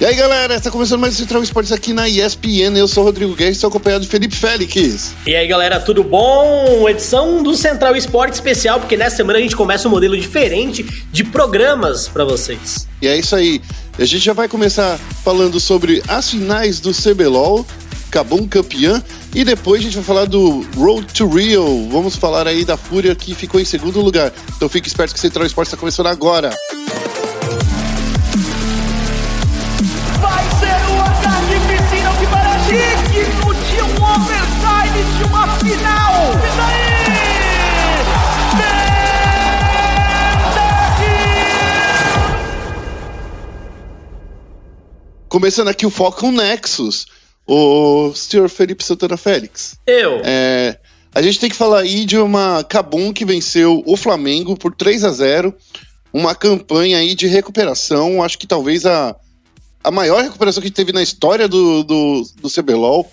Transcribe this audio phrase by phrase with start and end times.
[0.00, 2.74] E aí, galera, está começando mais o Central Esportes aqui na ESPN.
[2.74, 5.12] Eu sou o Rodrigo Guedes, estou acompanhado de Felipe Félix.
[5.26, 6.88] E aí, galera, tudo bom?
[6.88, 11.22] Edição do Central Esporte especial, porque nessa semana a gente começa um modelo diferente de
[11.22, 12.88] programas para vocês.
[13.02, 13.60] E é isso aí.
[13.98, 17.66] A gente já vai começar falando sobre as finais do CBLOL,
[18.10, 19.04] Cabum campeã,
[19.34, 21.90] e depois a gente vai falar do Road to Rio.
[21.90, 24.32] Vamos falar aí da Fúria que ficou em segundo lugar.
[24.56, 26.56] Então fique esperto que o Central Esportes está começando agora.
[26.72, 27.19] Música
[45.30, 47.06] Começando aqui o Foco Nexus,
[47.46, 49.78] o senhor Felipe Santana Félix.
[49.86, 50.20] Eu.
[50.24, 50.76] É,
[51.14, 55.04] a gente tem que falar aí de uma Cabum que venceu o Flamengo por 3
[55.04, 55.54] a 0
[56.12, 59.14] uma campanha aí de recuperação, acho que talvez a
[59.84, 63.02] a maior recuperação que teve na história do, do, do CBLOL.
[63.02, 63.08] O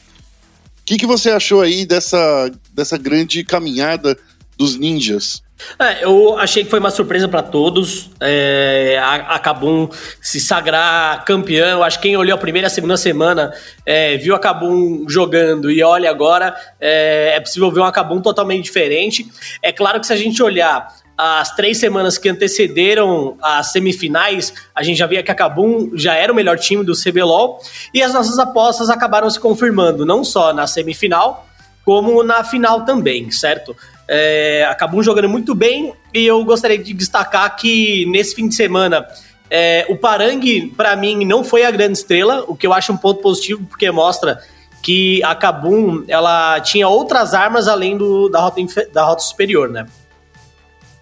[0.83, 4.17] que, que você achou aí dessa, dessa grande caminhada
[4.57, 5.43] dos ninjas?
[5.79, 8.09] É, eu achei que foi uma surpresa para todos.
[8.19, 9.89] É, a, Kabum
[10.21, 11.83] se sagrar campeão.
[11.83, 13.53] Acho que quem olhou a primeira e a segunda semana
[13.85, 18.65] é, viu a Kabum jogando e olha agora, é, é possível ver uma Kabum totalmente
[18.65, 19.27] diferente.
[19.61, 24.83] É claro que se a gente olhar as três semanas que antecederam as semifinais, a
[24.83, 27.59] gente já via que a Cabum já era o melhor time do CBLOL
[27.91, 31.47] e as nossas apostas acabaram se confirmando, não só na semifinal,
[31.83, 33.75] como na final também, certo?
[34.07, 38.55] É, a Cabum jogando muito bem e eu gostaria de destacar que nesse fim de
[38.55, 39.05] semana
[39.49, 42.97] é, o Parangue, para mim, não foi a grande estrela, o que eu acho um
[42.97, 44.41] ponto positivo, porque mostra
[44.81, 48.61] que a Kabum ela tinha outras armas além do, da, rota,
[48.93, 49.85] da rota superior, né?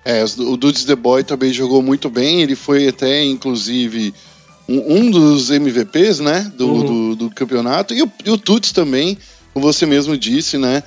[0.03, 4.13] É, o Dudes The Boy também jogou muito bem, ele foi até, inclusive,
[4.69, 6.85] um, um dos MVPs, né, do, uhum.
[6.85, 9.17] do, do, campeonato, e o, e o Tuts também,
[9.51, 10.83] como você mesmo disse, né,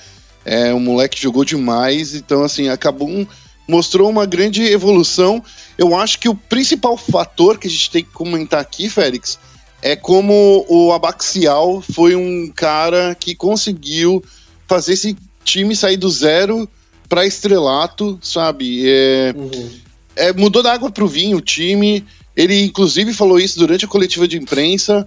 [0.48, 3.26] é, o moleque jogou demais, então, assim, acabou um,
[3.68, 5.44] mostrou uma grande evolução.
[5.76, 9.38] Eu acho que o principal fator que a gente tem que comentar aqui, Félix,
[9.82, 14.24] é como o Abaxial foi um cara que conseguiu
[14.66, 15.14] fazer esse
[15.44, 16.66] time sair do zero
[17.10, 18.84] para estrelato, sabe?
[18.86, 19.70] É, uhum.
[20.16, 22.06] é, mudou da água pro vinho o time.
[22.34, 25.06] Ele, inclusive, falou isso durante a coletiva de imprensa,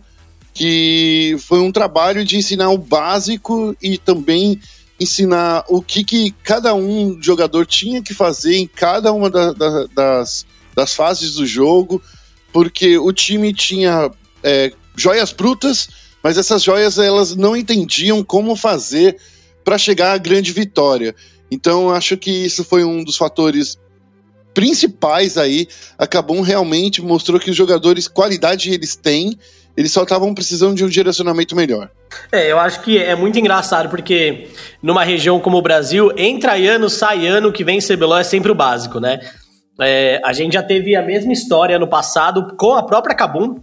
[0.54, 4.60] que foi um trabalho de ensinar o básico e também
[5.02, 9.88] ensinar o que, que cada um jogador tinha que fazer em cada uma da, da,
[9.88, 10.46] das,
[10.76, 12.02] das fases do jogo,
[12.54, 14.12] porque o time tinha
[14.44, 15.90] é, joias brutas,
[16.22, 19.18] mas essas joias elas não entendiam como fazer
[19.64, 21.16] para chegar à grande vitória.
[21.50, 23.80] Então, acho que isso foi um dos fatores
[24.54, 25.68] principais aí.
[25.98, 29.38] Acabou realmente mostrou que os jogadores, qualidade eles têm,
[29.76, 31.90] eles só estavam precisando de um direcionamento melhor.
[32.32, 34.50] É, eu acho que é muito engraçado, porque
[34.82, 38.56] numa região como o Brasil, entra ano, sai ano, que vem CBLOL é sempre o
[38.56, 39.20] básico, né?
[39.80, 43.60] É, a gente já teve a mesma história no passado com a própria Kabum,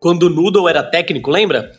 [0.00, 1.72] quando o Noodle era técnico, lembra?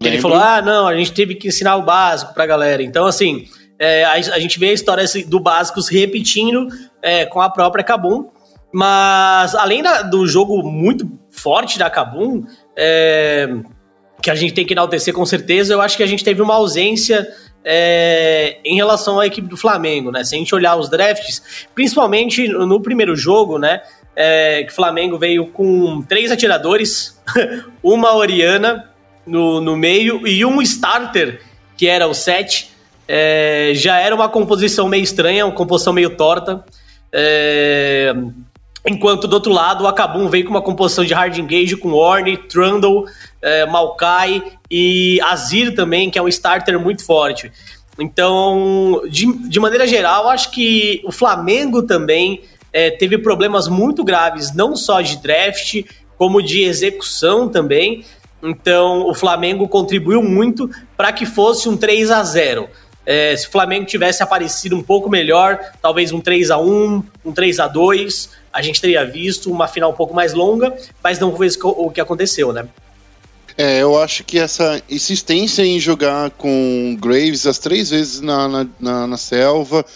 [0.00, 2.82] Ele falou: ah, não, a gente teve que ensinar o básico pra galera.
[2.82, 3.46] Então, assim,
[3.78, 6.68] é, a, a, gente vê a história do básico se repetindo
[7.02, 8.28] é, com a própria Kabum.
[8.72, 12.44] Mas além da, do jogo muito forte da Kabum,
[12.78, 13.48] é,
[14.22, 16.54] que a gente tem que enaltecer com certeza, eu acho que a gente teve uma
[16.54, 17.26] ausência
[17.64, 20.22] é, em relação à equipe do Flamengo, né?
[20.22, 23.82] Se a gente olhar os drafts, principalmente no primeiro jogo, né?
[24.14, 27.20] É, que o Flamengo veio com três atiradores,
[27.82, 28.88] uma Oriana
[29.26, 31.40] no, no meio e um starter,
[31.76, 32.70] que era o 7.
[33.06, 36.64] É, já era uma composição meio estranha, uma composição meio torta.
[37.12, 38.14] É,
[38.88, 42.36] enquanto do outro lado, o Akabum veio com uma composição de hard engage com Orne,
[42.36, 43.06] Trundle,
[43.42, 47.52] é, Maokai e Azir também, que é um starter muito forte.
[47.98, 54.54] Então, de, de maneira geral, acho que o Flamengo também é, teve problemas muito graves,
[54.54, 55.82] não só de draft,
[56.16, 58.04] como de execução também.
[58.42, 62.68] Então, o Flamengo contribuiu muito para que fosse um 3 a 0
[63.10, 67.32] é, se o Flamengo tivesse aparecido um pouco melhor, talvez um 3 a 1 um
[67.32, 71.36] 3 a 2 a gente teria visto uma final um pouco mais longa, mas não
[71.36, 72.66] foi o que aconteceu, né?
[73.56, 78.66] É, eu acho que essa insistência em jogar com Graves as três vezes na, na,
[78.80, 79.86] na, na selva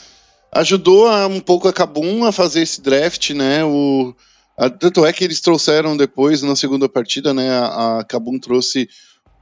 [0.53, 3.65] ajudou a, um pouco a Kabum a fazer esse draft, né?
[3.65, 4.15] O,
[4.57, 7.51] a, tanto é que eles trouxeram depois, na segunda partida, né?
[7.51, 8.89] A, a Kabum trouxe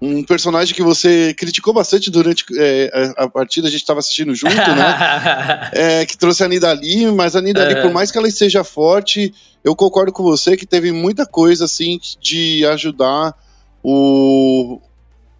[0.00, 4.54] um personagem que você criticou bastante durante é, a, partida, a gente estava assistindo junto,
[4.54, 5.70] né?
[5.72, 7.82] é, que trouxe a Nidali, mas a Nidali, é.
[7.82, 12.00] por mais que ela seja forte, eu concordo com você que teve muita coisa assim
[12.20, 13.34] de ajudar
[13.82, 14.80] o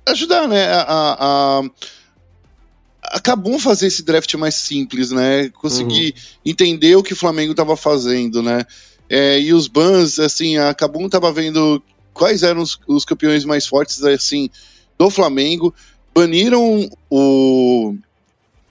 [0.07, 1.63] ajudar, né, a, a,
[3.03, 5.49] acabou fazer esse draft mais simples, né?
[5.51, 6.51] Conseguir uhum.
[6.53, 8.65] entender o que o Flamengo estava fazendo, né?
[9.09, 13.67] É, e os bans, assim, a Cabum estava vendo quais eram os, os, campeões mais
[13.67, 14.51] fortes, assim,
[14.99, 15.75] do Flamengo.
[16.15, 17.95] Baniram o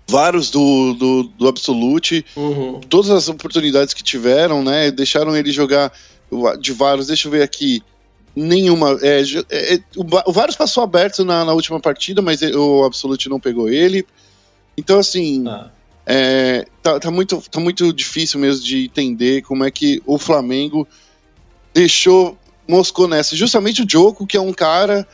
[0.10, 2.80] vários do, do, do Absolute, uhum.
[2.90, 4.90] todas as oportunidades que tiveram, né?
[4.92, 5.94] Deixaram ele jogar
[6.60, 7.08] de vários.
[7.08, 7.82] Deixa eu ver aqui.
[8.36, 8.98] Nenhuma.
[9.02, 13.30] É, é, é o, o Varus passou aberto na, na última partida, mas o Absolute
[13.30, 14.06] não pegou ele.
[14.78, 15.70] Então, assim, ah.
[16.06, 20.88] é, tá, tá, muito, tá muito difícil mesmo de entender como é que o Flamengo
[21.74, 22.38] deixou
[22.70, 23.36] Moscou nessa.
[23.36, 25.08] Justamente o Joko, que é um cara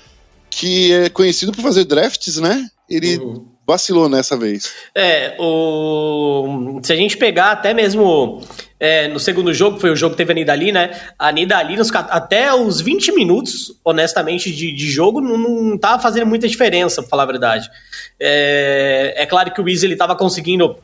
[0.50, 2.70] que é conhecido por fazer drafts, né?
[2.90, 3.46] Ele uhum.
[3.66, 4.72] vacilou nessa vez.
[4.94, 6.80] É, o...
[6.84, 8.42] se a gente pegar até mesmo
[8.80, 11.00] é, no segundo jogo, foi o jogo que teve a Nidali, né?
[11.18, 16.26] A Nidali, nos, até os 20 minutos, honestamente, de, de jogo, não, não tava fazendo
[16.26, 17.70] muita diferença, pra falar a verdade.
[18.20, 20.78] É, é claro que o Weasley estava conseguindo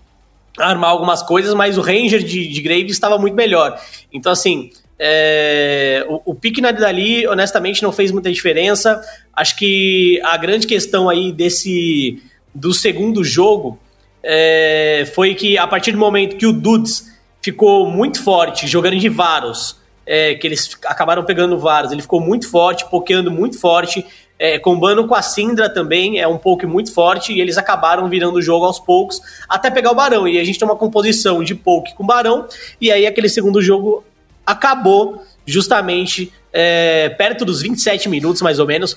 [0.58, 3.80] armar algumas coisas, mas o Ranger de, de Graves estava muito melhor.
[4.12, 4.70] Então, assim,
[5.04, 9.02] é, o, o pique na Nidali, honestamente, não fez muita diferença.
[9.34, 12.22] Acho que a grande questão aí desse
[12.54, 13.80] do segundo jogo
[14.22, 17.10] é, foi que a partir do momento que o Dudes
[17.42, 19.76] ficou muito forte, jogando de Varos,
[20.06, 21.92] é, que eles acabaram pegando Varos.
[21.92, 24.06] Ele ficou muito forte, pokeando muito forte,
[24.38, 28.36] é, combando com a Syndra também, é um poke muito forte, e eles acabaram virando
[28.36, 29.20] o jogo aos poucos,
[29.50, 30.28] até pegar o Barão.
[30.28, 32.46] E a gente tem uma composição de poke com Barão,
[32.80, 34.04] e aí aquele segundo jogo
[34.46, 38.96] acabou justamente é, perto dos 27 minutos, mais ou menos,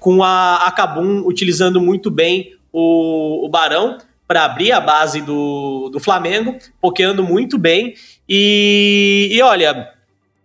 [0.00, 5.90] com a, a Kabum utilizando muito bem o, o Barão para abrir a base do,
[5.90, 7.94] do Flamengo, pokeando muito bem.
[8.28, 9.92] E, e olha,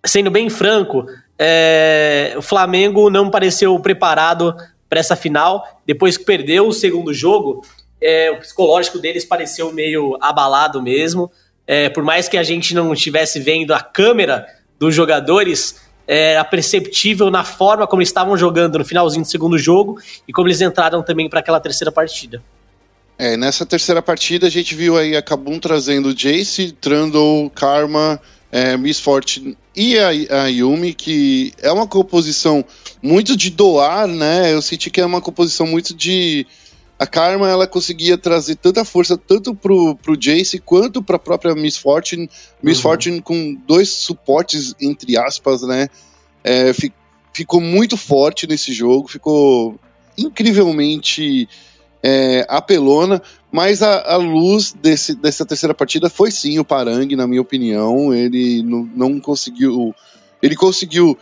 [0.06, 1.06] sendo bem franco,
[1.40, 4.54] é, o Flamengo não pareceu preparado
[4.90, 5.82] para essa final.
[5.86, 7.64] Depois que perdeu o segundo jogo,
[8.02, 11.32] é, o psicológico deles pareceu meio abalado mesmo.
[11.68, 14.48] É, por mais que a gente não estivesse vendo a câmera
[14.80, 20.32] dos jogadores, era perceptível na forma como estavam jogando no finalzinho do segundo jogo e
[20.32, 22.42] como eles entraram também para aquela terceira partida.
[23.20, 28.22] É, nessa terceira partida a gente viu aí a Kabum trazendo Jace, Trundle, Karma,
[28.52, 32.66] é, Miss Fortune e a, a, Yumi, que é uma composição
[33.02, 34.54] muito de doar, né?
[34.54, 36.48] Eu senti que é uma composição muito de.
[37.00, 41.78] A Karma ela conseguia trazer tanta força tanto pro, pro Jace quanto pra própria Miss
[41.78, 42.30] Fortune.
[42.62, 42.84] Miss uhum.
[42.84, 45.90] Fortune com dois suportes, entre aspas, né?
[46.44, 46.92] É, fi,
[47.32, 49.80] ficou muito forte nesse jogo, ficou
[50.18, 51.48] incrivelmente
[52.02, 53.22] é, apelona,
[53.52, 58.12] mas a, a luz desse, dessa terceira partida foi sim o Parang, na minha opinião.
[58.12, 59.94] Ele não, não conseguiu.
[60.42, 61.16] Ele conseguiu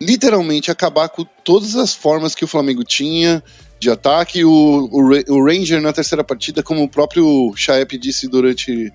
[0.00, 3.42] literalmente acabar com todas as formas que o Flamengo tinha
[3.80, 4.44] de ataque.
[4.44, 8.92] O, o, o Ranger na terceira partida, como o próprio Chaep disse durante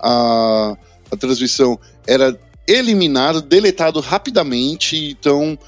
[0.00, 0.76] a,
[1.10, 4.96] a transmissão, era eliminado, deletado rapidamente.
[5.10, 5.58] Então,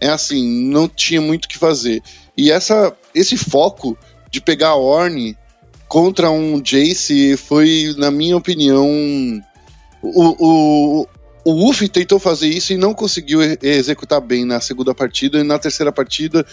[0.00, 2.02] é assim, não tinha muito o que fazer.
[2.36, 3.96] E essa, esse foco
[4.30, 5.36] de pegar a Orne
[5.86, 8.88] contra um Jace foi, na minha opinião,
[10.02, 11.08] o, o,
[11.44, 15.58] o Uff tentou fazer isso e não conseguiu executar bem na segunda partida, e na
[15.58, 16.44] terceira partida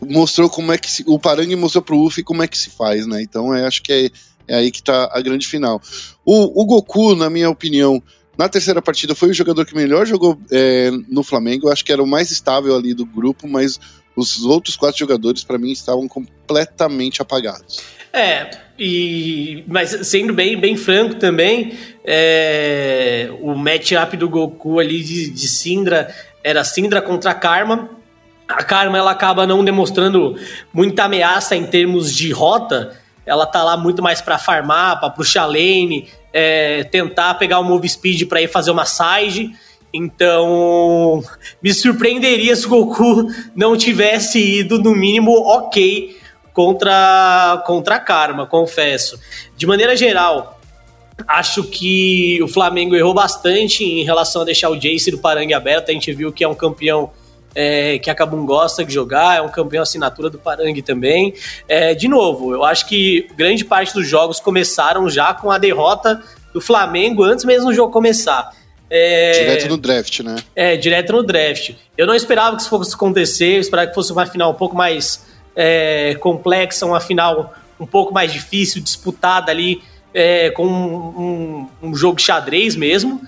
[0.00, 3.06] mostrou como é que se, o Parang mostrou pro Uff como é que se faz,
[3.06, 3.22] né?
[3.22, 4.10] Então é, acho que é,
[4.48, 5.80] é aí que tá a grande final.
[6.24, 8.02] O, o Goku, na minha opinião,
[8.36, 11.70] na terceira partida foi o jogador que melhor jogou é, no Flamengo.
[11.70, 13.80] Acho que era o mais estável ali do grupo, mas
[14.14, 17.80] os outros quatro jogadores, para mim, estavam completamente apagados.
[18.12, 25.30] É, e, mas sendo bem, bem franco também, é, o matchup do Goku ali de,
[25.30, 25.48] de
[26.42, 27.90] era Syndra contra Karma.
[28.48, 30.36] A Karma ela acaba não demonstrando
[30.72, 32.96] muita ameaça em termos de rota.
[33.24, 37.88] Ela tá lá muito mais para farmar, para puxar lane, é, tentar pegar o move
[37.88, 39.52] speed para ir fazer uma side.
[39.92, 41.22] Então,
[41.62, 46.16] me surpreenderia se o Goku não tivesse ido, no mínimo, ok
[46.56, 49.20] contra, contra a Karma, confesso.
[49.56, 50.58] De maneira geral,
[51.28, 55.90] acho que o Flamengo errou bastante em relação a deixar o Jace do Parangue aberto.
[55.90, 57.10] A gente viu que é um campeão
[57.56, 61.32] é, que a Kabum gosta de jogar, é um campeão assinatura do Parangue também.
[61.66, 66.22] É, de novo, eu acho que grande parte dos jogos começaram já com a derrota
[66.52, 68.50] do Flamengo antes mesmo do jogo começar.
[68.90, 69.32] É...
[69.32, 70.36] Direto no draft, né?
[70.54, 71.72] É, direto no draft.
[71.96, 74.76] Eu não esperava que isso fosse acontecer, eu esperava que fosse uma final um pouco
[74.76, 75.24] mais
[75.56, 79.82] é, complexa, uma final um pouco mais difícil, disputada ali
[80.12, 83.20] é, com um, um, um, jogo xadrez mesmo.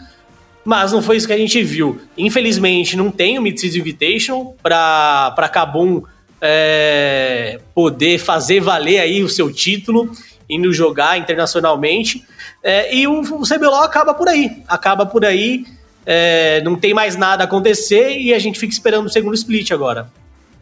[0.68, 1.98] Mas não foi isso que a gente viu.
[2.18, 6.02] Infelizmente, não tem o Mid-Season Invitation para Cabum
[6.42, 10.12] é, poder fazer valer aí o seu título,
[10.46, 12.22] indo jogar internacionalmente.
[12.62, 14.62] É, e o, o CBLOL acaba por aí.
[14.68, 15.64] Acaba por aí.
[16.04, 19.70] É, não tem mais nada a acontecer e a gente fica esperando o segundo split
[19.70, 20.10] agora.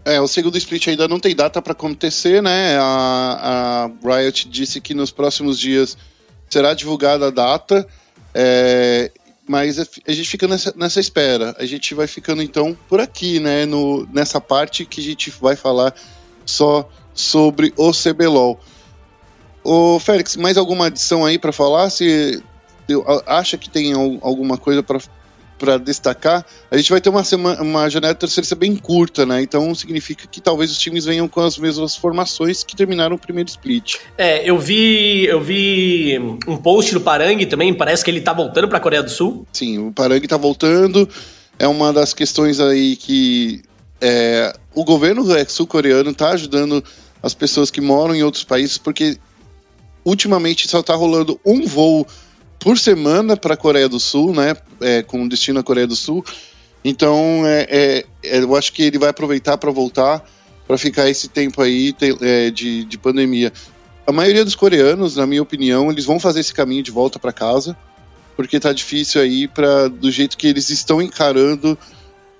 [0.04, 2.78] É, o segundo split ainda não tem data para acontecer, né?
[2.78, 5.98] A, a, Riot disse que nos próximos dias
[6.48, 7.84] será divulgada a data,
[8.32, 9.10] é,
[9.48, 11.54] mas a gente fica nessa, nessa espera.
[11.58, 13.64] A gente vai ficando então por aqui, né?
[13.64, 15.94] No, nessa parte que a gente vai falar
[16.44, 18.58] só sobre o CBLOL.
[19.62, 21.90] Ô, Félix, mais alguma adição aí para falar?
[21.90, 22.42] Se
[23.26, 25.00] acha que tem alguma coisa para
[25.58, 29.42] para destacar, a gente vai ter uma, semana, uma janela de terceira bem curta, né?
[29.42, 33.48] Então significa que talvez os times venham com as mesmas formações que terminaram o primeiro
[33.48, 33.96] split.
[34.16, 38.68] É, eu vi, eu vi um post do Parang também, parece que ele tá voltando
[38.68, 39.46] para a Coreia do Sul.
[39.52, 41.08] Sim, o Parang tá voltando.
[41.58, 43.62] É uma das questões aí que
[44.00, 46.84] é, o governo sul-coreano tá ajudando
[47.22, 49.18] as pessoas que moram em outros países, porque
[50.04, 52.06] ultimamente só tá rolando um voo
[52.58, 54.56] por semana para a Coreia do Sul, né?
[54.80, 56.24] É, com destino à Coreia do Sul.
[56.84, 60.24] Então, é, é, é eu acho que ele vai aproveitar para voltar,
[60.66, 63.52] para ficar esse tempo aí é, de, de pandemia.
[64.06, 67.32] A maioria dos coreanos, na minha opinião, eles vão fazer esse caminho de volta para
[67.32, 67.76] casa,
[68.36, 71.76] porque tá difícil aí para do jeito que eles estão encarando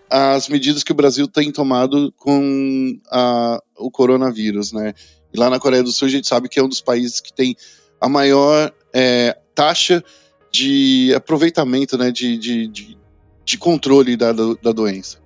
[0.08, 4.94] as medidas que o Brasil tem tomado com a, o coronavírus, né?
[5.34, 7.32] E lá na Coreia do Sul a gente sabe que é um dos países que
[7.32, 7.56] tem
[8.00, 10.04] a maior é, taxa
[10.52, 12.98] de aproveitamento, né, de, de, de,
[13.44, 15.18] de controle da, da doença.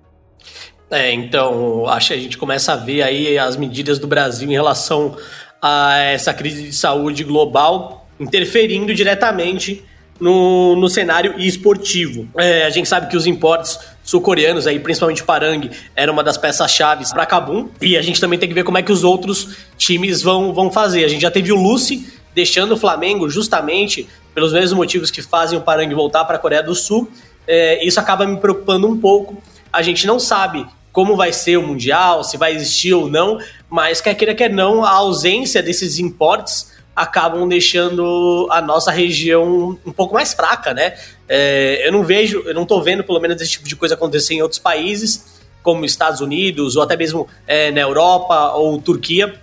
[0.89, 4.53] É, então, acho que a gente começa a ver aí as medidas do Brasil em
[4.53, 5.15] relação
[5.61, 9.83] a essa crise de saúde global interferindo diretamente
[10.19, 12.27] no, no cenário esportivo.
[12.37, 17.09] É, a gente sabe que os importes sul-coreanos, aí, principalmente Parang, era uma das peças-chave
[17.09, 17.69] para Kabum.
[17.81, 20.69] E a gente também tem que ver como é que os outros times vão, vão
[20.69, 21.05] fazer.
[21.05, 25.57] A gente já teve o Lucy deixando o Flamengo justamente pelos mesmos motivos que fazem
[25.57, 27.09] o Parang voltar para a Coreia do Sul.
[27.47, 29.41] É, isso acaba me preocupando um pouco.
[29.71, 34.01] A gente não sabe como vai ser o Mundial, se vai existir ou não, mas
[34.01, 40.13] quer queira, quer não, a ausência desses importes acabam deixando a nossa região um pouco
[40.13, 40.93] mais fraca, né?
[41.27, 44.33] É, eu não vejo, eu não tô vendo pelo menos esse tipo de coisa acontecer
[44.33, 49.33] em outros países, como Estados Unidos, ou até mesmo é, na Europa ou Turquia.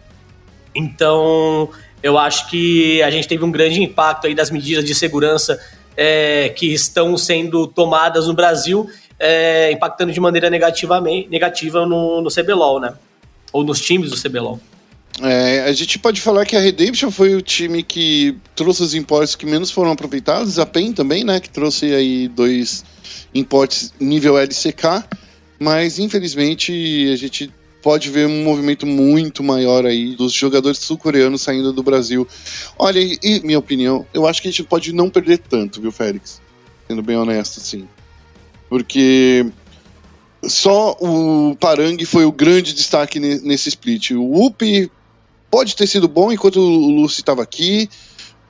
[0.74, 1.70] Então,
[2.02, 5.60] eu acho que a gente teve um grande impacto aí das medidas de segurança
[5.96, 8.88] é, que estão sendo tomadas no Brasil,
[9.18, 12.94] é, impactando de maneira negativamente, negativa no, no CBLOL, né?
[13.52, 14.60] Ou nos times do CBLOL.
[15.20, 19.34] É, a gente pode falar que a Redemption foi o time que trouxe os importes
[19.34, 22.84] que menos foram aproveitados, a PEN também, né, que trouxe aí dois
[23.34, 25.04] importes nível LCK,
[25.58, 27.52] mas infelizmente a gente
[27.82, 32.26] pode ver um movimento muito maior aí dos jogadores sul-coreanos saindo do Brasil.
[32.78, 36.40] Olha, e minha opinião, eu acho que a gente pode não perder tanto, viu, Félix?
[36.86, 37.88] Sendo bem honesto, sim.
[38.68, 39.46] Porque
[40.44, 44.12] só o Parang foi o grande destaque nesse split.
[44.12, 44.90] O Up
[45.50, 47.88] pode ter sido bom enquanto o Lucy estava aqui,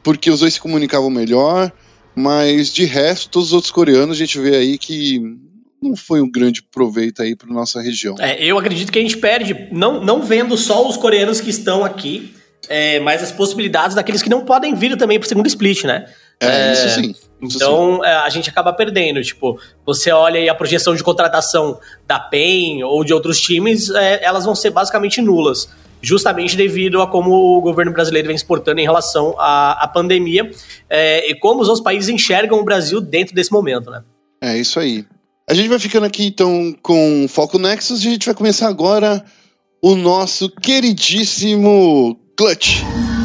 [0.03, 1.73] porque os dois se comunicavam melhor,
[2.15, 5.39] mas de resto, todos os outros coreanos a gente vê aí que
[5.83, 8.17] não foi um grande proveito aí para nossa região.
[8.19, 11.85] É, eu acredito que a gente perde, não, não vendo só os coreanos que estão
[11.85, 12.35] aqui,
[12.69, 16.07] é, mas as possibilidades daqueles que não podem vir também para o segundo split, né?
[16.41, 17.15] É, é isso sim.
[17.43, 18.07] Isso então sim.
[18.07, 19.23] É, a gente acaba perdendo.
[19.23, 24.25] Tipo, você olha aí a projeção de contratação da PEN ou de outros times, é,
[24.25, 25.69] elas vão ser basicamente nulas.
[26.01, 30.49] Justamente devido a como o governo brasileiro vem exportando em relação à, à pandemia
[30.89, 34.03] é, e como os outros países enxergam o Brasil dentro desse momento, né?
[34.41, 35.05] É isso aí.
[35.51, 39.25] A gente vai ficando aqui então com Foco Nexus e a gente vai começar agora
[39.81, 42.83] o nosso queridíssimo Clutch.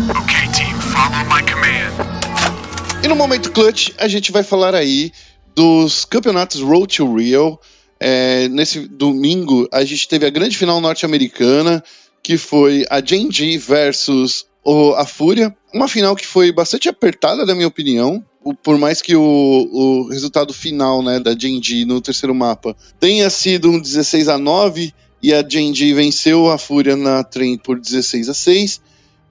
[0.09, 3.03] Okay, team, follow my command.
[3.03, 5.11] E no momento Clutch, a gente vai falar aí
[5.53, 7.59] dos campeonatos Road to Rio.
[7.99, 11.83] É, nesse domingo, a gente teve a grande final norte-americana,
[12.23, 15.53] que foi a Genji versus o, a Fúria.
[15.73, 18.23] Uma final que foi bastante apertada, na minha opinião
[18.62, 23.69] por mais que o, o resultado final né, da Genji no terceiro mapa tenha sido
[23.69, 28.33] um 16 a 9 e a Genji venceu a Fúria na trem por 16 a
[28.33, 28.81] 6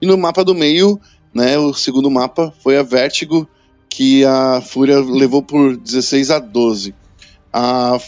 [0.01, 0.99] e no mapa do meio,
[1.33, 3.47] né, o segundo mapa foi a Vertigo
[3.87, 6.95] que a Fúria levou por 16 a 12.
[7.53, 7.99] A,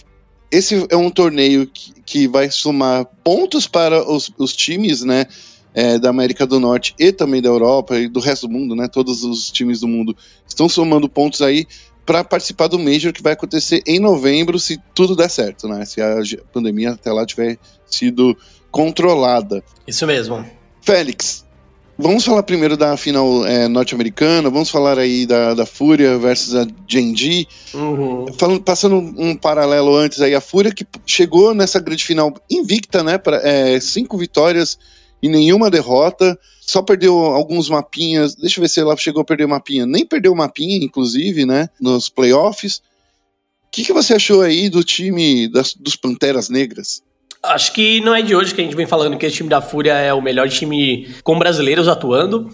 [0.49, 5.27] esse é um torneio que, que vai somar pontos para os, os times, né?
[5.75, 8.87] É, da América do Norte e também da Europa e do resto do mundo, né?
[8.87, 10.15] Todos os times do mundo
[10.47, 11.67] estão somando pontos aí
[12.05, 15.83] para participar do Major que vai acontecer em novembro, se tudo der certo, né?
[15.83, 16.21] Se a
[16.53, 18.37] pandemia até lá tiver sido
[18.71, 19.61] controlada.
[19.85, 20.45] Isso mesmo.
[20.81, 21.45] Félix,
[21.97, 26.67] Vamos falar primeiro da final é, norte-americana, vamos falar aí da, da Fúria versus a
[26.85, 27.47] Genji.
[27.73, 28.25] Uhum.
[28.37, 33.17] Falando, passando um paralelo antes aí, a Fúria que chegou nessa grande final invicta, né?
[33.17, 34.77] Pra, é, cinco vitórias
[35.21, 36.37] e nenhuma derrota.
[36.61, 38.35] Só perdeu alguns mapinhas.
[38.35, 39.85] Deixa eu ver se ela chegou a perder mapinha.
[39.85, 41.69] Nem perdeu mapinha, inclusive, né?
[41.79, 42.77] Nos playoffs.
[42.77, 47.03] O que, que você achou aí do time das, dos Panteras Negras?
[47.43, 49.61] Acho que não é de hoje que a gente vem falando que esse time da
[49.61, 52.49] Fúria é o melhor time com brasileiros atuando.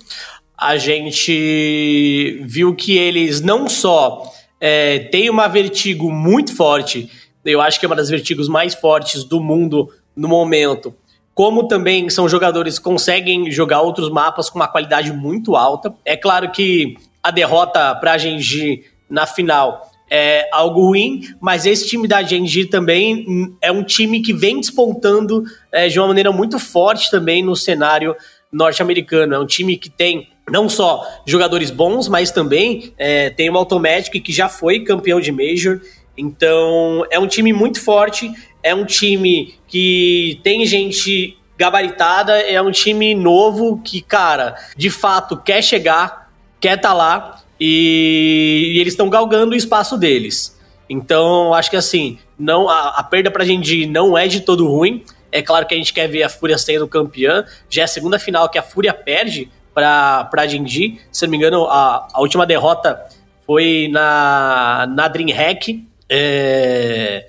[0.57, 4.23] A gente viu que eles não só
[4.59, 7.09] é, têm uma vertigo muito forte,
[7.43, 10.93] eu acho que é uma das vertigos mais fortes do mundo no momento,
[11.33, 15.93] como também são jogadores que conseguem jogar outros mapas com uma qualidade muito alta.
[16.03, 21.87] É claro que a derrota para a Genji na final é algo ruim, mas esse
[21.87, 26.59] time da Genji também é um time que vem despontando é, de uma maneira muito
[26.59, 28.13] forte também no cenário
[28.51, 29.33] norte-americano.
[29.33, 34.21] É um time que tem não só jogadores bons, mas também é, tem uma Automatic
[34.21, 35.79] que já foi campeão de Major.
[36.17, 38.29] Então é um time muito forte,
[38.63, 45.37] é um time que tem gente gabaritada, é um time novo que, cara, de fato
[45.37, 50.59] quer chegar, quer estar tá lá e, e eles estão galgando o espaço deles.
[50.89, 55.03] Então, acho que assim, não a, a perda pra Genji não é de todo ruim.
[55.31, 57.45] É claro que a gente quer ver a Fúria sendo campeã.
[57.69, 60.99] Já é a segunda final que a Fúria perde pra, pra Genji.
[61.11, 63.07] Se não me engano, a, a última derrota
[63.45, 65.87] foi na, na DreamHack.
[66.09, 67.27] É,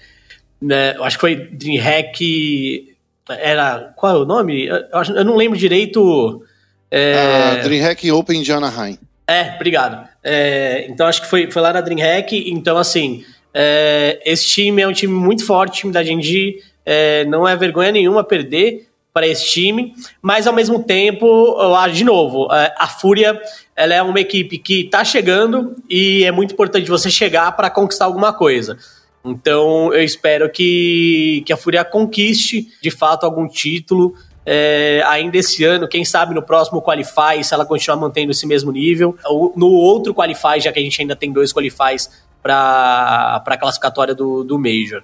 [0.63, 2.95] né, acho que foi DreamHack.
[3.29, 3.93] Era.
[3.97, 4.67] Qual é o nome?
[4.67, 4.79] Eu,
[5.17, 6.43] eu não lembro direito.
[6.91, 7.61] É...
[7.61, 8.99] Uh, DreamHack Open de Anaheim.
[9.27, 10.07] É, obrigado.
[10.23, 12.51] É, então acho que foi, foi lá na DreamHack.
[12.51, 16.57] Então, assim, é, esse time é um time muito forte, time da Genji.
[16.85, 21.57] É, não é vergonha nenhuma perder para esse time, mas ao mesmo tempo,
[21.93, 23.39] de novo, é, a Fúria
[23.77, 28.07] ela é uma equipe que está chegando e é muito importante você chegar para conquistar
[28.07, 28.79] alguma coisa.
[29.25, 35.65] Então eu espero que, que a Fúria conquiste de fato algum título é, ainda esse
[35.65, 39.17] ano, quem sabe no próximo Qualify, se ela continuar mantendo esse mesmo nível.
[39.25, 42.11] Ou no outro Qualify, já que a gente ainda tem dois Qualifies
[42.43, 45.03] para a classificatória do, do Major.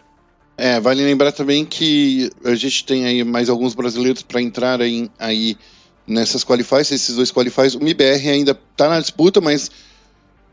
[0.56, 5.08] É, vale lembrar também que a gente tem aí mais alguns brasileiros para entrar aí,
[5.16, 5.56] aí
[6.04, 7.76] nessas qualifies, esses dois qualifies.
[7.76, 9.70] O MIBR ainda está na disputa, mas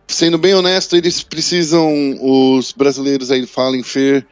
[0.07, 4.25] sendo bem honesto, eles precisam, os brasileiros aí, Fallen Fer,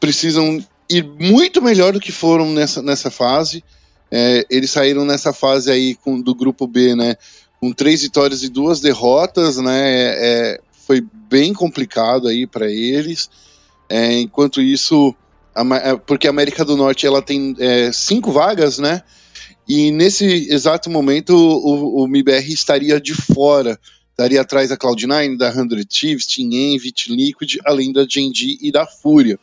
[0.00, 3.62] precisam ir muito melhor do que foram nessa, nessa fase.
[4.10, 7.16] É, eles saíram nessa fase aí com, do grupo B, né?
[7.60, 9.80] Com três vitórias e duas derrotas, né?
[9.82, 13.28] É, foi bem complicado aí para eles.
[13.88, 15.14] É, enquanto isso,
[15.54, 19.02] a, é, porque a América do Norte ela tem é, cinco vagas, né?
[19.68, 23.78] E nesse exato momento o, o MIBR estaria de fora,
[24.18, 28.84] estaria atrás da Cloud9, da 100 Thieves, Team Envy, Liquid, além da Genji e da
[28.84, 29.38] Fúria.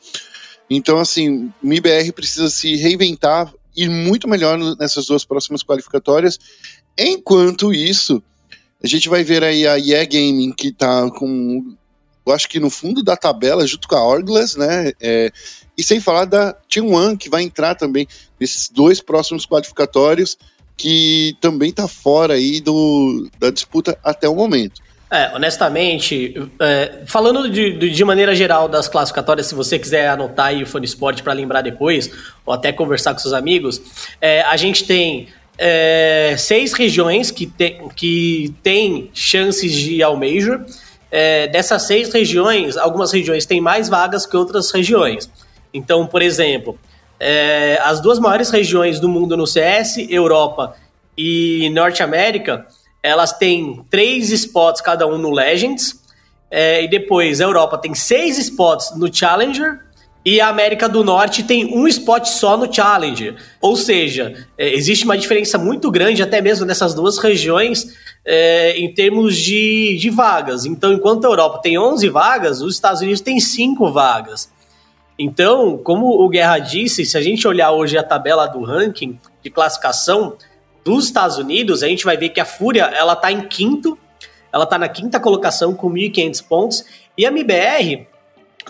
[0.70, 6.38] Então, assim, o MIBR precisa se reinventar, ir muito melhor nessas duas próximas qualificatórias.
[6.98, 8.22] Enquanto isso,
[8.84, 11.74] a gente vai ver aí a Yeah Gaming, que tá com.
[12.26, 14.92] Eu acho que no fundo da tabela, junto com a Orglass, né?
[15.00, 15.32] É,
[15.78, 18.08] e sem falar da Team One, que vai entrar também
[18.40, 20.38] nesses dois próximos qualificatórios,
[20.78, 24.82] que também tá fora aí do, da disputa até o momento.
[25.10, 30.64] É, honestamente, é, falando de, de maneira geral das classificatórias, se você quiser anotar aí
[30.64, 32.10] o Fone Sport para lembrar depois,
[32.46, 33.82] ou até conversar com seus amigos,
[34.20, 40.18] é, a gente tem é, seis regiões que, te, que têm chances de ir ao
[40.18, 40.66] Major.
[41.12, 45.30] É, dessas seis regiões, algumas regiões têm mais vagas que outras regiões.
[45.74, 46.78] Então, por exemplo,
[47.20, 50.76] é, as duas maiores regiões do mundo no CS, Europa
[51.18, 52.68] e Norte América,
[53.02, 56.04] elas têm três spots cada um no Legends.
[56.50, 59.80] É, e depois a Europa tem seis spots no Challenger.
[60.26, 63.36] E a América do Norte tem um spot só no Challenger.
[63.62, 68.92] Ou seja, é, existe uma diferença muito grande, até mesmo nessas duas regiões, é, em
[68.92, 70.66] termos de, de vagas.
[70.66, 74.50] Então, enquanto a Europa tem 11 vagas, os Estados Unidos tem 5 vagas.
[75.18, 79.50] Então, como o Guerra disse, se a gente olhar hoje a tabela do ranking de
[79.50, 80.36] classificação,
[80.86, 83.98] dos Estados Unidos, a gente vai ver que a Fúria ela tá em quinto,
[84.54, 86.86] ela tá na quinta colocação com 1.500 pontos,
[87.18, 88.08] e a MBR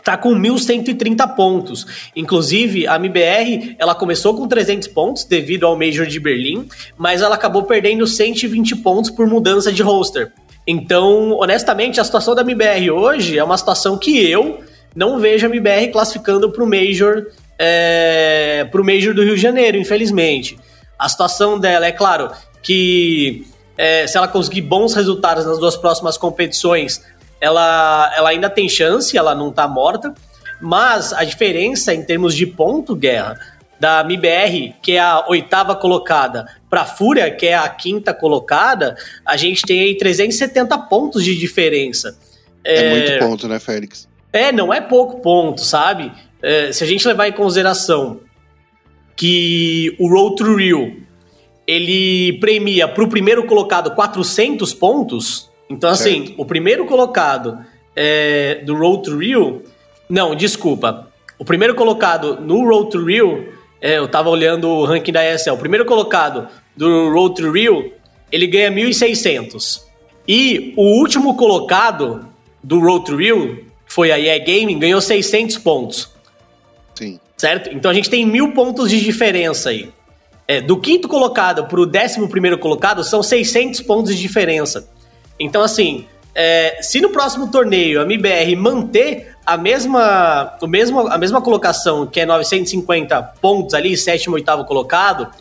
[0.01, 2.11] tá com 1.130 pontos.
[2.15, 7.35] Inclusive, a MBR, ela começou com 300 pontos devido ao Major de Berlim, mas ela
[7.35, 10.31] acabou perdendo 120 pontos por mudança de roster.
[10.65, 14.63] Então, honestamente, a situação da MBR hoje é uma situação que eu
[14.95, 17.27] não vejo a MBR classificando para o Major,
[17.59, 20.57] é, pro Major do Rio de Janeiro, infelizmente.
[20.97, 22.31] A situação dela é claro
[22.63, 23.45] que
[23.77, 27.03] é, se ela conseguir bons resultados nas duas próximas competições,
[27.41, 30.13] ela, ela ainda tem chance, ela não está morta.
[30.61, 33.37] Mas a diferença em termos de ponto, Guerra,
[33.77, 38.95] da MBR, que é a oitava colocada, para a Fúria, que é a quinta colocada,
[39.25, 42.17] a gente tem aí 370 pontos de diferença.
[42.63, 44.07] É, é muito ponto, né, Félix?
[44.35, 46.11] É, não é pouco ponto, sabe?
[46.41, 48.19] É, se a gente levar em consideração
[49.15, 51.01] que o Road to Rio
[51.65, 56.41] ele premia para o primeiro colocado 400 pontos, então assim, certo.
[56.41, 57.59] o primeiro colocado
[57.95, 59.63] é, do Road to Rio,
[60.09, 61.07] não, desculpa,
[61.39, 65.53] o primeiro colocado no Road to Rio, é, eu tava olhando o ranking da ESL,
[65.53, 67.93] o primeiro colocado do Road to Rio,
[68.31, 69.81] ele ganha 1.600.
[70.27, 72.27] E o último colocado
[72.61, 73.64] do Road to Rio,
[73.95, 76.09] foi a EA Gaming, ganhou 600 pontos.
[76.93, 77.17] Sim.
[77.37, 77.69] Certo?
[77.73, 79.89] Então a gente tem mil pontos de diferença aí.
[80.45, 84.89] É, do quinto colocado para o décimo primeiro colocado, são 600 pontos de diferença.
[85.39, 91.17] Então, assim, é, se no próximo torneio a MBR manter a mesma, o mesmo, a
[91.17, 95.31] mesma colocação, que é 950 pontos ali, sétimo, oitavo colocado,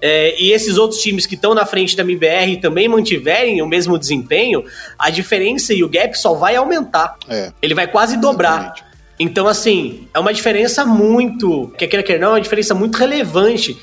[0.00, 3.98] é, e esses outros times que estão na frente da MBR também mantiverem o mesmo
[3.98, 4.64] desempenho,
[4.98, 7.16] a diferença e o gap só vai aumentar.
[7.28, 7.52] É.
[7.62, 8.60] Ele vai quase dobrar.
[8.60, 8.86] Exatamente.
[9.18, 11.72] Então, assim, é uma diferença muito.
[11.78, 13.78] Quer queira, quer não, é uma diferença muito relevante.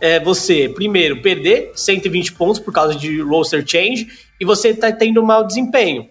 [0.00, 4.06] É você, primeiro, perder 120 pontos por causa de roster change
[4.38, 6.08] e você está tendo um mau desempenho.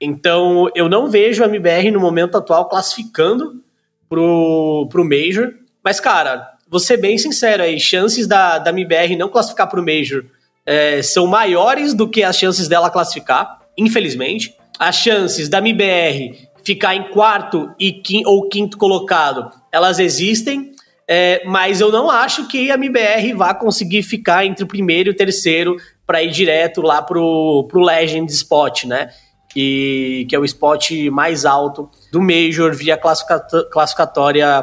[0.00, 3.62] Então, eu não vejo a MBR no momento atual classificando
[4.08, 5.54] pro, pro Major.
[5.84, 10.24] Mas, cara, vou ser bem sincero aí, chances da, da MBR não classificar pro Major
[10.66, 14.52] é, são maiores do que as chances dela classificar, infelizmente.
[14.78, 20.72] As chances da MBR ficar em quarto e ou quinto colocado, elas existem,
[21.08, 25.12] é, mas eu não acho que a MBR vá conseguir ficar entre o primeiro e
[25.12, 29.10] o terceiro para ir direto lá pro, pro Legend Spot, né?
[29.54, 34.62] E, que é o spot mais alto do Major via classificatória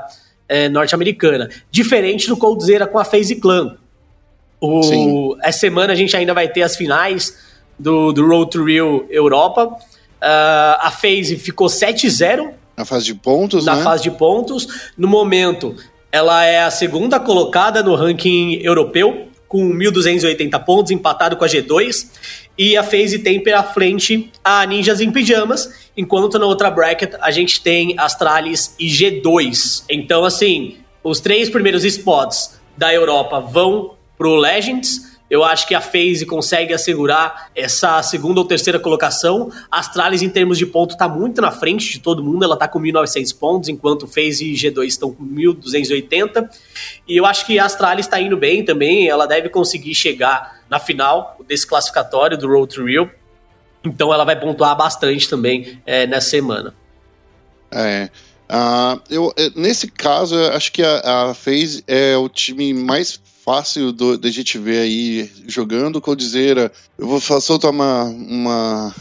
[0.53, 1.49] é, norte-americana.
[1.71, 3.75] Diferente do Coldzera com a FaZe Clan.
[4.61, 7.35] O, essa semana a gente ainda vai ter as finais
[7.77, 9.65] do, do Road to Rio Europa.
[9.65, 12.51] Uh, a FaZe ficou 7-0.
[12.77, 13.83] Na fase de pontos, Na né?
[13.83, 14.91] fase de pontos.
[14.95, 15.75] No momento,
[16.11, 22.07] ela é a segunda colocada no ranking europeu, com 1.280 pontos, empatado com a G2.
[22.57, 27.29] E a FaZe tem pela frente a Ninjas em Pijamas, enquanto na outra bracket a
[27.29, 29.83] gente tem Astralis e G2.
[29.91, 35.12] Então, assim, os três primeiros spots da Europa vão pro Legends.
[35.29, 39.51] Eu acho que a FaZe consegue assegurar essa segunda ou terceira colocação.
[39.71, 42.43] A Astralis, em termos de ponto, está muito na frente de todo mundo.
[42.43, 46.49] Ela está com 1.900 pontos, enquanto FaZe e G2 estão com 1.280.
[47.07, 49.07] E eu acho que a Astralis está indo bem também.
[49.07, 53.09] Ela deve conseguir chegar na final desse classificatório do Road to Rio.
[53.83, 56.73] Então ela vai pontuar bastante também é, nessa semana.
[57.71, 58.09] É.
[58.49, 63.91] Uh, eu, é, nesse caso, acho que a, a FaZe é o time mais fácil
[63.91, 66.01] do, da gente ver aí jogando.
[66.01, 68.95] Coldzera, eu vou soltar uma, uma.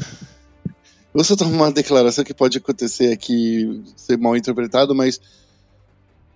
[1.13, 5.21] Vou soltar uma declaração que pode acontecer aqui, ser mal interpretado, mas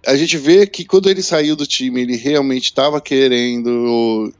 [0.06, 4.32] a gente vê que quando ele saiu do time, ele realmente estava querendo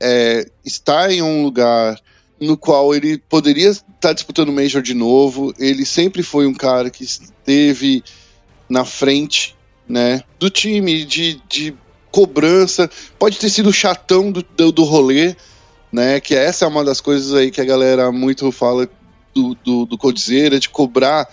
[0.00, 2.00] é, estar em um lugar
[2.46, 5.54] no qual ele poderia estar disputando o Major de novo.
[5.58, 8.02] Ele sempre foi um cara que esteve
[8.68, 9.56] na frente
[9.88, 11.74] né, do time, de, de
[12.10, 12.90] cobrança.
[13.18, 15.36] Pode ter sido chatão do, do, do, rolê,
[15.92, 16.20] né?
[16.20, 18.88] Que essa é uma das coisas aí que a galera muito fala
[19.34, 21.28] do, do, do Codizeira, de cobrar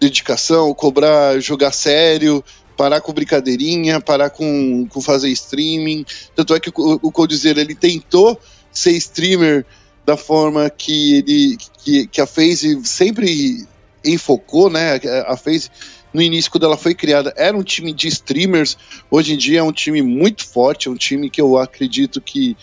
[0.00, 2.44] dedicação, cobrar jogar sério,
[2.76, 6.04] parar com brincadeirinha, parar com, com fazer streaming.
[6.34, 7.12] Tanto é que o, o
[7.44, 8.38] ele tentou
[8.70, 9.66] ser streamer
[10.08, 13.66] da forma que ele que, que a FaZe sempre
[14.02, 14.98] enfocou, né?
[15.26, 15.68] A FaZe
[16.14, 18.78] no início, quando ela foi criada, era um time de streamers.
[19.10, 22.56] Hoje em dia é um time muito forte, é um time que eu acredito que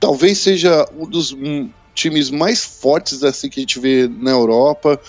[0.00, 1.36] talvez seja um dos
[1.94, 5.00] times mais fortes assim que a gente vê na Europa,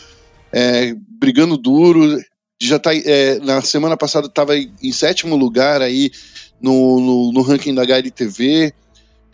[0.53, 2.21] é, brigando duro.
[2.61, 6.11] Já tá, é, na semana passada estava em sétimo lugar aí
[6.61, 8.71] no, no, no ranking da HLTV.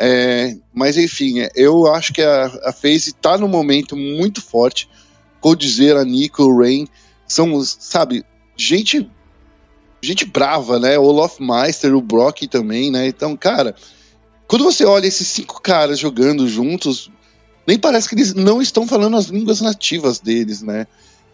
[0.05, 4.89] É, mas enfim, eu acho que a, a FaZe está num momento muito forte.
[5.39, 6.87] Coldzera, Nico, Rain
[7.25, 8.25] são, sabe,
[8.57, 9.09] gente
[10.01, 10.99] gente brava, né?
[10.99, 13.07] O Olaf Meister, o Brock também, né?
[13.07, 13.73] Então, cara,
[14.45, 17.09] quando você olha esses cinco caras jogando juntos,
[17.65, 20.85] nem parece que eles não estão falando as línguas nativas deles, né?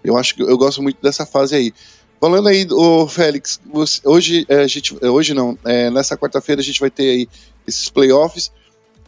[0.03, 1.73] Eu acho que eu gosto muito dessa fase aí.
[2.21, 3.59] Falando aí, o Félix,
[4.03, 7.29] hoje é, a gente, é, hoje não, é, nessa quarta-feira a gente vai ter aí
[7.65, 8.51] esses playoffs.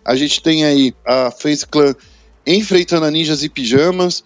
[0.04, 1.96] A gente tem aí a FaZe Clan
[2.46, 4.24] enfrentando a Ninjas e Pijamas.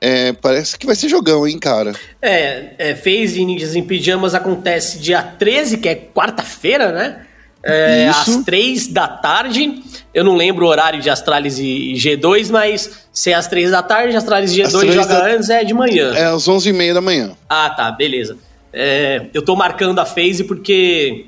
[0.00, 1.92] É, parece que vai ser jogão, hein, cara?
[2.22, 7.26] É, é FaZe e Ninjas em Pijamas acontece dia 13, que é quarta-feira, né?
[7.62, 9.82] É, às três da tarde.
[10.14, 13.82] Eu não lembro o horário de Astralis e G2, mas se é às três da
[13.82, 15.26] tarde, Astralis e G2 joga da...
[15.26, 16.14] antes, é de manhã.
[16.14, 17.36] É às onze e meia da manhã.
[17.48, 18.38] Ah, tá, beleza.
[18.72, 21.26] É, eu tô marcando a phase porque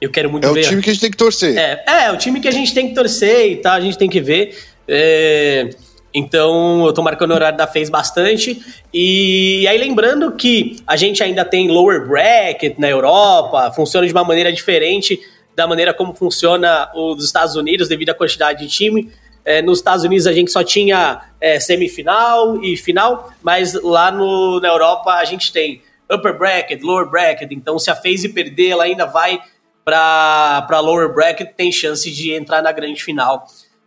[0.00, 0.60] eu quero muito é ver.
[0.60, 1.56] É o time que a gente tem que torcer.
[1.56, 3.98] É, é, é o time que a gente tem que torcer e tal, a gente
[3.98, 4.56] tem que ver.
[4.86, 5.70] É,
[6.14, 8.62] então, eu tô marcando o horário da FaZe bastante.
[8.92, 14.24] E aí, lembrando que a gente ainda tem lower bracket na Europa, funciona de uma
[14.24, 15.20] maneira diferente
[15.54, 19.10] da maneira como funciona o dos Estados Unidos, devido à quantidade de time.
[19.44, 24.60] É, nos Estados Unidos a gente só tinha é, semifinal e final, mas lá no,
[24.60, 27.50] na Europa a gente tem upper bracket, lower bracket.
[27.50, 29.40] Então, se a FaZe perder, ela ainda vai
[29.88, 33.46] para lower bracket, tem chance de entrar na grande final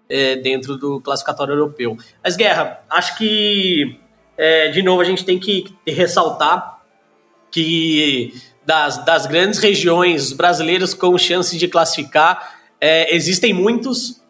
[0.10, 1.96] é, dentro do classificatório europeu.
[2.24, 4.00] Mas, Guerra, acho que,
[4.36, 6.80] é, de novo, a gente tem que ressaltar
[7.52, 8.34] que
[8.66, 14.22] das, das grandes regiões brasileiras com chance de classificar, é, existem muitos,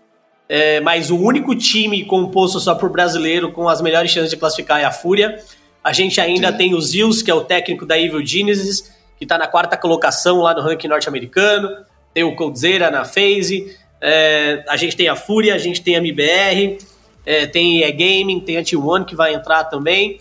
[0.49, 4.81] é, mas o único time composto só por brasileiro com as melhores chances de classificar
[4.81, 5.41] é a Fúria.
[5.81, 6.57] A gente ainda Sim.
[6.57, 10.39] tem o Zils, que é o técnico da Evil Genesis, que está na quarta colocação
[10.39, 11.69] lá no ranking norte-americano.
[12.11, 13.77] Tem o Coldzera na phase.
[14.01, 16.79] É, a gente tem a Fúria, a gente tem a MBR,
[17.23, 20.19] é, tem a Gaming, tem a T1 que vai entrar também,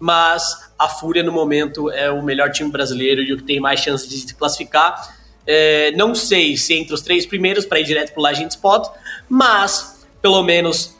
[0.00, 3.80] mas a Fúria no momento é o melhor time brasileiro e o que tem mais
[3.80, 5.14] chances de se classificar.
[5.46, 8.88] É, não sei se entre os três primeiros para ir direto para o Legend Spot,
[9.28, 10.96] mas pelo menos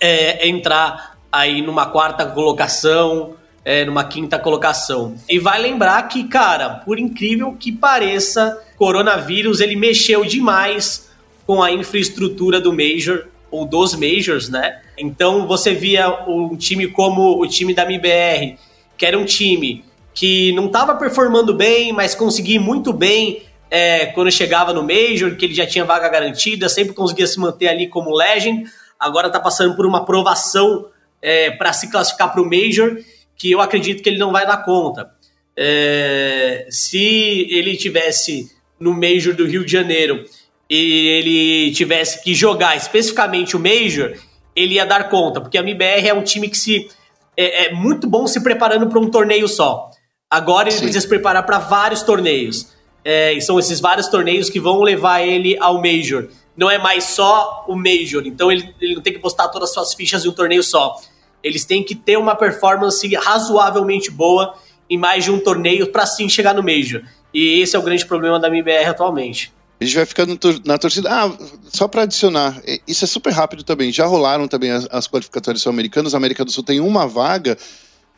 [0.00, 5.16] é, entrar aí numa quarta colocação, é, numa quinta colocação.
[5.28, 11.10] E vai lembrar que, cara, por incrível que pareça, coronavírus ele mexeu demais
[11.46, 14.80] com a infraestrutura do Major, ou dos Majors, né?
[14.96, 18.56] Então você via um time como o time da MBR,
[18.96, 24.30] que era um time que não estava performando bem, mas conseguia muito bem é, quando
[24.30, 28.14] chegava no Major, que ele já tinha vaga garantida, sempre conseguia se manter ali como
[28.14, 28.64] Legend.
[28.98, 30.86] Agora está passando por uma aprovação
[31.22, 32.96] é, para se classificar para o Major,
[33.40, 35.10] que eu acredito que ele não vai dar conta.
[35.56, 40.26] É, se ele tivesse no Major do Rio de Janeiro
[40.68, 44.12] e ele tivesse que jogar especificamente o Major,
[44.54, 46.90] ele ia dar conta, porque a MBR é um time que se
[47.34, 49.90] é, é muito bom se preparando para um torneio só.
[50.28, 50.82] Agora ele Sim.
[50.82, 52.76] precisa se preparar para vários torneios.
[53.02, 56.28] É, e são esses vários torneios que vão levar ele ao Major.
[56.54, 59.74] Não é mais só o Major, então ele, ele não tem que postar todas as
[59.74, 60.94] suas fichas em um torneio só.
[61.42, 64.54] Eles têm que ter uma performance razoavelmente boa
[64.88, 67.02] em mais de um torneio para sim chegar no Major.
[67.32, 69.52] E esse é o grande problema da MBR atualmente.
[69.80, 71.08] A gente vai ficando na torcida.
[71.10, 71.32] Ah,
[71.72, 73.90] só para adicionar, isso é super rápido também.
[73.90, 76.12] Já rolaram também as, as qualificatórias sul-americanas.
[76.12, 77.56] A América do Sul tem uma vaga.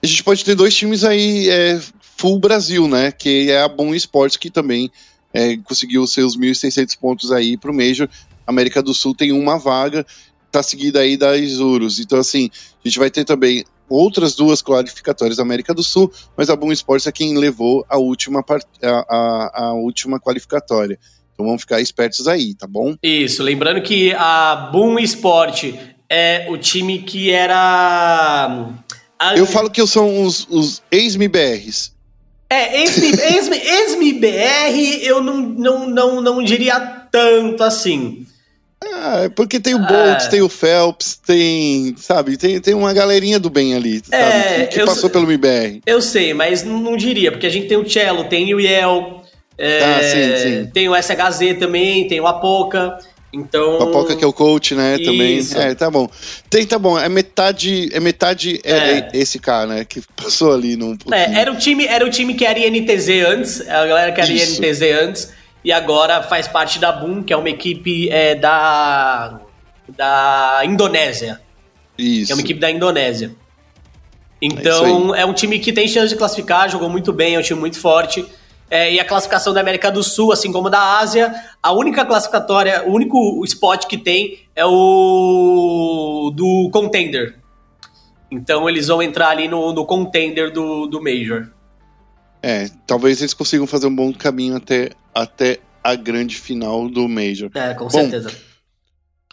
[0.02, 3.12] A gente pode ter dois times aí é, full Brasil, né?
[3.12, 4.90] Que é a Bom Esportes, que também
[5.32, 8.08] é, conseguiu seus 1.600 pontos aí para o Major.
[8.44, 10.04] A América do Sul tem uma vaga,
[10.52, 11.98] tá seguida aí da Isurus.
[11.98, 12.50] Então, assim,
[12.84, 16.72] a gente vai ter também outras duas qualificatórias da América do Sul, mas a Boom
[16.72, 18.44] Esportes é quem levou a última,
[18.82, 20.98] a, a, a última qualificatória.
[21.32, 22.94] Então vamos ficar espertos aí, tá bom?
[23.02, 25.72] Isso, lembrando que a Boom Sport
[26.08, 28.74] é o time que era.
[29.18, 29.36] A...
[29.36, 31.92] Eu falo que são os, os ex-MBRs.
[32.50, 33.46] É, ex-MBR
[35.02, 36.78] eu não, não, não, não diria
[37.10, 38.26] tanto assim.
[38.84, 40.28] Ah, é porque tem o Bolt, é.
[40.28, 44.78] tem o Phelps, tem, sabe, tem, tem uma galerinha do bem ali, sabe, é, que,
[44.78, 45.82] que passou pelo MBR.
[45.86, 49.22] Eu sei, mas não diria, porque a gente tem o Cello, tem o Yel,
[49.58, 50.70] é, ah, sim, sim.
[50.72, 52.98] Tem o SHZ também, tem o Apoca.
[53.32, 53.78] Então.
[53.78, 54.96] O Apoca que é o coach, né?
[54.96, 55.04] Isso.
[55.54, 55.70] Também.
[55.70, 56.08] É, tá bom.
[56.50, 56.98] Tem, tá bom.
[56.98, 57.88] É metade.
[57.92, 58.72] É metade é.
[58.72, 59.10] é.
[59.14, 59.84] esse cara, né?
[59.84, 60.96] Que passou ali num.
[61.10, 63.60] É, era o time, era o time que era INTZ antes.
[63.62, 64.62] A galera que era Isso.
[64.62, 65.41] INTZ antes.
[65.64, 69.40] E agora faz parte da Boom, que é uma equipe é, da.
[69.88, 71.40] da Indonésia.
[71.96, 72.26] Isso.
[72.26, 73.34] Que é uma equipe da Indonésia.
[74.42, 77.38] É então, é, é um time que tem chance de classificar, jogou muito bem, é
[77.38, 78.26] um time muito forte
[78.72, 81.30] é, e a classificação da América do Sul, assim como da Ásia,
[81.62, 87.36] a única classificatória, o único spot que tem é o do contender.
[88.30, 91.50] Então eles vão entrar ali no, no contender do, do Major.
[92.42, 97.50] É, talvez eles consigam fazer um bom caminho até, até a grande final do Major.
[97.54, 98.32] É, com Bom, certeza.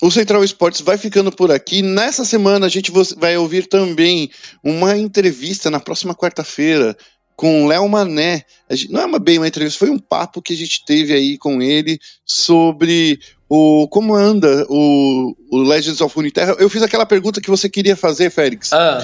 [0.01, 1.81] o Central Esportes vai ficando por aqui.
[1.81, 4.29] Nessa semana a gente vai ouvir também
[4.63, 6.95] uma entrevista na próxima quarta-feira
[7.35, 8.43] com o Léo Mané.
[8.69, 11.37] Gente, não é uma, bem uma entrevista, foi um papo que a gente teve aí
[11.37, 16.55] com ele sobre o como anda o, o Legends of Runeterra.
[16.59, 18.71] Eu fiz aquela pergunta que você queria fazer, Félix.
[18.73, 18.99] Ah.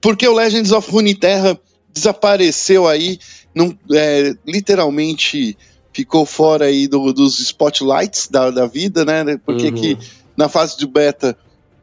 [0.00, 1.60] Por que o Legends of Runeterra
[1.92, 3.18] desapareceu aí,
[3.54, 5.56] não, é, literalmente
[5.92, 9.36] ficou fora aí do, dos spotlights da, da vida, né?
[9.44, 9.74] Porque uhum.
[9.74, 9.98] que
[10.36, 11.36] na fase de beta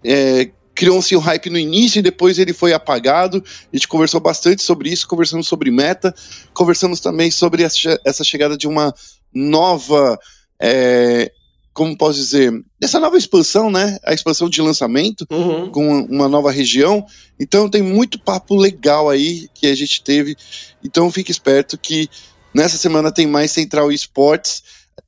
[0.04, 3.43] é, criou-se um hype no início e depois ele foi apagado.
[3.72, 6.15] A gente conversou bastante sobre isso, conversamos sobre meta,
[6.54, 8.93] conversamos também sobre essa chegada de uma
[9.34, 10.17] nova.
[10.60, 11.32] É,
[11.80, 12.52] como posso dizer,
[12.84, 13.98] essa nova expansão, né?
[14.04, 15.72] A expansão de lançamento uhum.
[15.72, 17.06] com uma nova região.
[17.39, 20.36] Então tem muito papo legal aí que a gente teve.
[20.84, 22.10] Então fique esperto que
[22.54, 24.62] nessa semana tem mais Central Esportes.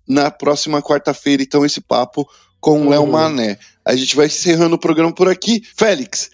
[0.08, 2.26] Na próxima quarta-feira, então, esse papo
[2.62, 3.12] com o Léo uhum.
[3.12, 3.60] Mané.
[3.84, 5.62] A gente vai encerrando o programa por aqui.
[5.76, 6.32] Félix,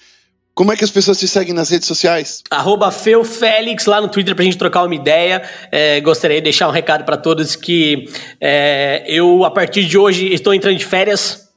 [0.58, 2.42] como é que as pessoas te seguem nas redes sociais?
[2.50, 5.44] Arroba FeuFélix lá no Twitter pra gente trocar uma ideia.
[5.72, 8.10] É, gostaria de deixar um recado para todos que
[8.42, 11.48] é, eu, a partir de hoje, estou entrando de férias.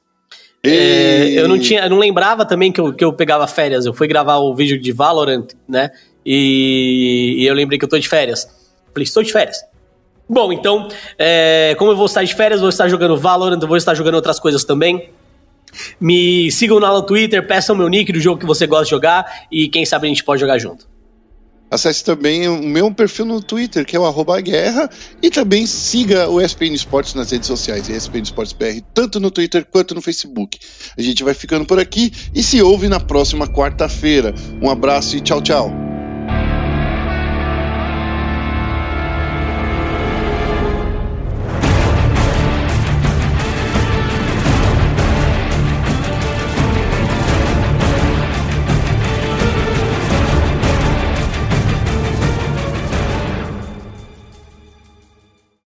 [0.63, 3.87] É, eu não tinha, eu não lembrava também que eu, que eu pegava férias.
[3.87, 5.89] Eu fui gravar o vídeo de Valorant, né?
[6.23, 8.47] E, e eu lembrei que eu tô de férias.
[8.93, 9.57] Falei, estou de férias.
[10.29, 10.87] Bom, então,
[11.17, 14.39] é, como eu vou estar de férias, vou estar jogando Valorant, vou estar jogando outras
[14.39, 15.09] coisas também.
[15.99, 19.45] Me sigam lá no Twitter, peçam meu nick do jogo que você gosta de jogar
[19.51, 20.91] e quem sabe a gente pode jogar junto.
[21.71, 24.89] Acesse também o meu perfil no Twitter, que é o guerra,
[25.23, 29.65] e também siga o ESPN Esportes nas redes sociais, ESPN Esportes BR, tanto no Twitter
[29.65, 30.59] quanto no Facebook.
[30.97, 34.35] A gente vai ficando por aqui e se ouve na próxima quarta-feira.
[34.61, 35.90] Um abraço e tchau, tchau.